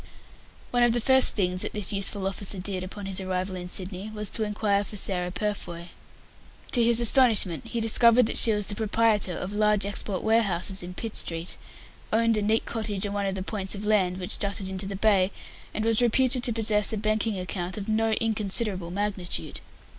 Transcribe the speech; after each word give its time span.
One 0.71 0.81
of 0.81 0.93
the 0.93 0.99
first 0.99 1.35
things 1.35 1.61
that 1.61 1.73
this 1.73 1.93
useful 1.93 2.25
officer 2.25 2.57
did 2.57 2.83
upon 2.83 3.05
his 3.05 3.21
arrival 3.21 3.55
in 3.55 3.67
Sydney 3.67 4.09
was 4.09 4.31
to 4.31 4.41
inquire 4.43 4.83
for 4.83 4.95
Sarah 4.95 5.29
Purfoy. 5.29 5.89
To 6.71 6.83
his 6.83 6.99
astonishment, 6.99 7.67
he 7.67 7.79
discovered 7.79 8.25
that 8.25 8.35
she 8.39 8.51
was 8.51 8.65
the 8.65 8.73
proprietor 8.73 9.37
of 9.37 9.53
large 9.53 9.85
export 9.85 10.23
warehouses 10.23 10.81
in 10.81 10.95
Pitt 10.95 11.15
street, 11.15 11.55
owned 12.11 12.35
a 12.35 12.41
neat 12.41 12.65
cottage 12.65 13.05
on 13.05 13.13
one 13.13 13.27
of 13.27 13.35
the 13.35 13.43
points 13.43 13.75
of 13.75 13.85
land 13.85 14.17
which 14.17 14.39
jutted 14.39 14.69
into 14.69 14.87
the 14.87 14.95
bay, 14.95 15.31
and 15.71 15.85
was 15.85 16.01
reputed 16.01 16.41
to 16.45 16.51
possess 16.51 16.91
a 16.91 16.97
banking 16.97 17.37
account 17.37 17.77
of 17.77 17.87
no 17.87 18.13
inconsiderable 18.13 18.89
magnitude. 18.89 19.59